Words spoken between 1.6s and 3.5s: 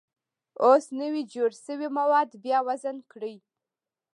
شوي مواد بیا وزن کړئ.